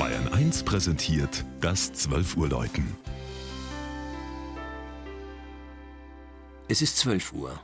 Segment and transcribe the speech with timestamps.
[0.00, 2.96] Bayern 1 präsentiert das 12 Uhr Läuten.
[6.68, 7.60] Es ist 12 Uhr.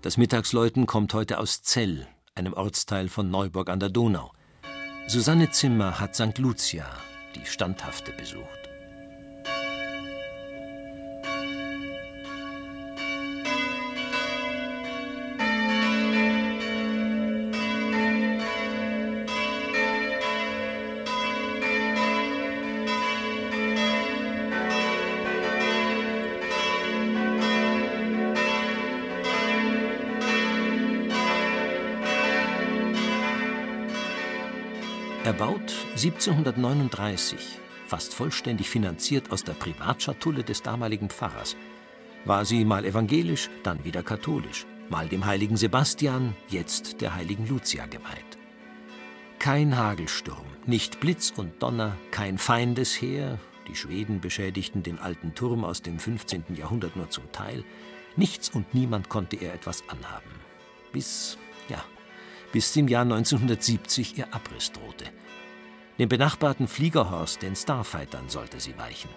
[0.00, 4.32] Das Mittagsläuten kommt heute aus Zell, einem Ortsteil von Neuburg an der Donau.
[5.08, 6.38] Susanne Zimmer hat St.
[6.38, 6.86] Lucia,
[7.34, 8.63] die Standhafte, besucht.
[35.24, 41.56] Erbaut 1739, fast vollständig finanziert aus der Privatschatulle des damaligen Pfarrers,
[42.26, 47.86] war sie mal evangelisch, dann wieder katholisch, mal dem heiligen Sebastian, jetzt der heiligen Lucia
[47.86, 48.36] geweiht.
[49.38, 55.80] Kein Hagelsturm, nicht Blitz und Donner, kein Feindesheer, die Schweden beschädigten den alten Turm aus
[55.80, 56.54] dem 15.
[56.54, 57.64] Jahrhundert nur zum Teil,
[58.16, 60.28] nichts und niemand konnte ihr etwas anhaben.
[60.92, 61.38] Bis,
[61.70, 61.82] ja,
[62.54, 65.06] bis im Jahr 1970 ihr Abriss drohte.
[65.98, 69.10] Dem benachbarten Fliegerhorst, den Starfightern, sollte sie weichen.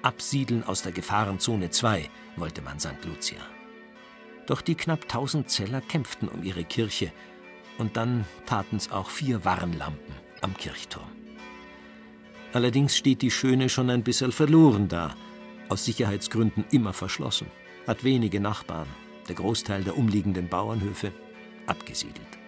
[0.00, 3.04] Absiedeln aus der Gefahrenzone 2 wollte man St.
[3.04, 3.42] Lucia.
[4.46, 7.12] Doch die knapp 1000 Zeller kämpften um ihre Kirche
[7.76, 11.12] und dann taten's auch vier Warnlampen am Kirchturm.
[12.54, 15.14] Allerdings steht die Schöne schon ein bisschen verloren da,
[15.68, 17.48] aus Sicherheitsgründen immer verschlossen,
[17.86, 18.88] hat wenige Nachbarn,
[19.28, 21.12] der Großteil der umliegenden Bauernhöfe
[21.66, 22.40] abgesiedelt.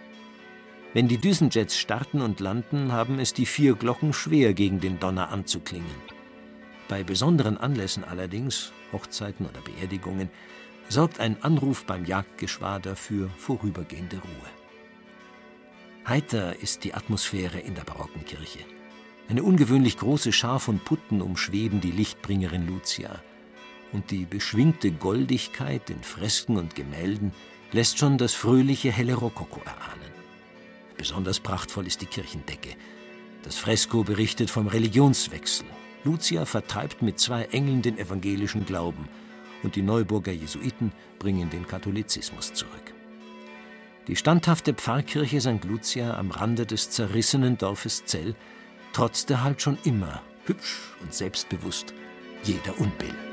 [0.95, 5.31] Wenn die Düsenjets starten und landen, haben es die vier Glocken schwer gegen den Donner
[5.31, 5.95] anzuklingen.
[6.89, 10.29] Bei besonderen Anlässen allerdings, Hochzeiten oder Beerdigungen,
[10.91, 14.51] sorgt ein Anruf beim Jagdgeschwader für vorübergehende Ruhe.
[16.07, 18.59] Heiter ist die Atmosphäre in der barocken Kirche.
[19.29, 23.23] Eine ungewöhnlich große Schar von Putten umschweben die Lichtbringerin Lucia.
[23.93, 27.33] Und die beschwingte Goldigkeit in Fresken und Gemälden
[27.71, 30.12] lässt schon das fröhliche helle Rokoko erahnen.
[31.03, 32.77] Besonders prachtvoll ist die Kirchendecke.
[33.43, 35.67] Das Fresko berichtet vom Religionswechsel.
[36.05, 39.09] Lucia vertreibt mit zwei Engeln den evangelischen Glauben
[39.65, 42.95] und die Neuburger Jesuiten bringen den Katholizismus zurück.
[44.07, 45.65] Die standhafte Pfarrkirche St.
[45.65, 48.37] Lucia am Rande des zerrissenen Dorfes Zell
[48.93, 51.95] trotzte halt schon immer, hübsch und selbstbewusst,
[52.45, 53.32] jeder Unbill.